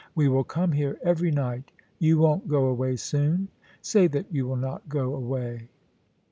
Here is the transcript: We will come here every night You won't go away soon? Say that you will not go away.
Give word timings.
We 0.15 0.27
will 0.29 0.43
come 0.43 0.71
here 0.71 0.97
every 1.03 1.29
night 1.29 1.71
You 1.99 2.17
won't 2.17 2.47
go 2.47 2.65
away 2.65 2.95
soon? 2.95 3.49
Say 3.83 4.07
that 4.07 4.33
you 4.33 4.47
will 4.47 4.55
not 4.55 4.89
go 4.89 5.13
away. 5.13 5.67